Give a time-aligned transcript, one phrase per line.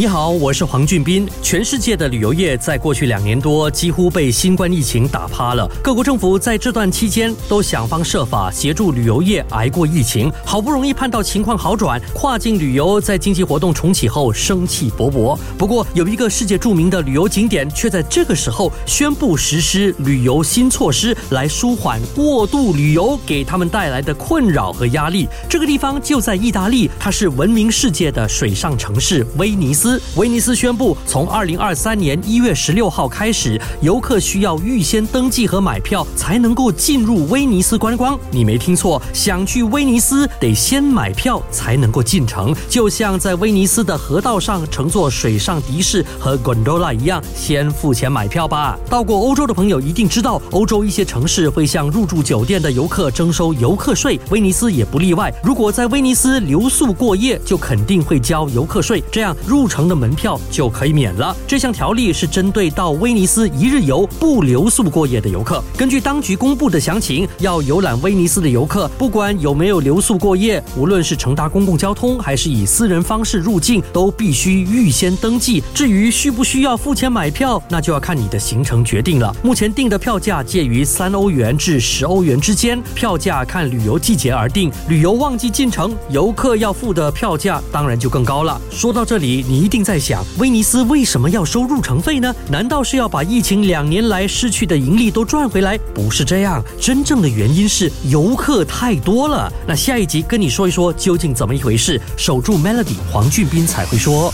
[0.00, 1.28] 你好，我是黄俊斌。
[1.42, 5.70] 全世界的旅游业在过去两年多几乎被新冠疫情打趴了。
[5.82, 10.32] 各国政府在这段期间都想方设法协助旅游业挨过疫情。
[10.42, 15.38] 好不容易盼到情况好转，跨境旅游在经济活动重启后生气勃勃。
[15.58, 25.28] 不过，有一个世界著名的旅游景点却在这个时候宣布实施旅游新措施，来舒缓过度旅游给他们带来的困扰和压力。
[25.46, 29.89] 这个地方就在意大利，它是闻名世界的水上城市威尼斯。
[30.16, 38.18] 威尼斯宣布，从二零二三年一月十六号开始，游客需要预先登记和买票才能够进入威尼斯观光。
[38.30, 48.78] 你没听错，想去威尼斯得先买票才能够进城，就像在威尼斯的河道上乘坐水上的士和 gondola 一样，先付钱买票吧。
[48.88, 55.32] 到过欧洲的朋友一定知道，欧洲一些城市会向入住酒店的游客征收游客税，威尼斯也不例外。
[55.42, 59.79] 如果在威尼斯留宿过夜，就肯定会交游客税，这样入城。
[59.88, 61.36] 的门票就可以免了。
[61.46, 65.62] 这项条例是针对到威尼斯一日游不留宿过夜的游客。
[65.76, 75.62] 根据当局公布的详情，要游览威尼斯的游客，不管有没有留宿过夜，无论是乘搭公共交通还是以私人方式入境，都必须预先登记。
[75.74, 79.34] 至于需不需要付钱买票，那就要看你的行程决定了。
[79.42, 84.70] 目前定的票价介于三欧元至十欧元之间，票价看旅游季节而定。
[84.88, 88.60] 旅游旺季进城，游客要付的票价当然就更高了。
[88.70, 92.34] 说到这里，你一定在想，威尼斯为什么要收入城费呢？
[92.48, 95.76] 难道是要把疫情两年来失去的盈利都赚回来？
[95.92, 99.52] 不是这样，真正的原因是游客太多了。
[99.66, 102.00] 那下一集跟你说一说究竟怎么一回事。
[102.16, 104.32] 守住 Melody，黄俊斌才会说。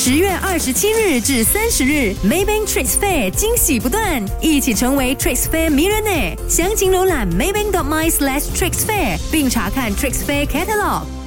[0.00, 6.36] 十月二十七日至三十日，Maybank Trade Fair 惊喜不断，一起成为 Trade Fair 迷人呢！
[6.48, 11.17] 详情浏览 maybank.my/trade fair，并查看 Trade Fair catalog。